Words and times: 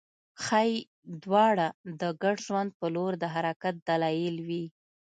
ښايي 0.43 0.75
دواړه 1.23 1.67
د 2.01 2.01
ګډ 2.21 2.37
ژوند 2.47 2.69
په 2.79 2.87
لور 2.95 3.11
د 3.21 3.23
حرکت 3.33 3.75
دلایل 3.87 4.37
وي 4.47 4.65